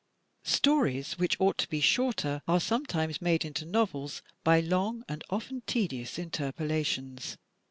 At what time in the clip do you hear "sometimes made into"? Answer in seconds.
2.59-3.67